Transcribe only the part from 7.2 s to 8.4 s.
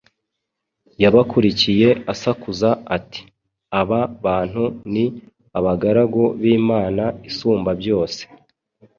Isumbabyose,